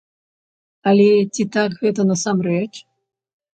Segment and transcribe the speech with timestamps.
[0.91, 1.05] Але
[1.35, 2.69] ці так гэта насамрэч?